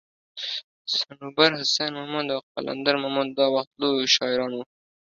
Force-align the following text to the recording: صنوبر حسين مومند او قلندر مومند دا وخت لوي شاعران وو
صنوبر 0.95 1.49
حسين 1.59 1.91
مومند 1.99 2.27
او 2.35 2.39
قلندر 2.53 2.95
مومند 3.03 3.29
دا 3.39 3.45
وخت 3.55 3.71
لوي 3.81 4.05
شاعران 4.15 4.51
وو 4.53 4.63